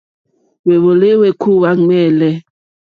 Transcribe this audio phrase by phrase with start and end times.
[0.63, 2.31] Hwéwòló hwékúwà ɱwɛ̂lɛ̂.